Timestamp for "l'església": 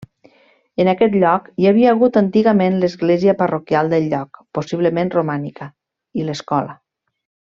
2.83-3.35